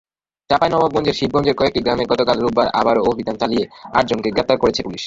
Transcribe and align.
চাঁপাইনবাবগঞ্জের 0.49 1.17
শিবগঞ্জের 1.19 1.57
কয়েকটি 1.59 1.79
গ্রামে 1.81 2.05
গতকাল 2.11 2.37
রোববার 2.39 2.67
আবারও 2.79 3.07
অভিযান 3.11 3.35
চালিয়ে 3.37 3.63
আটজনকে 3.93 4.29
গ্রেপ্তার 4.31 4.57
করেছে 4.57 4.81
পুলিশ। 4.81 4.99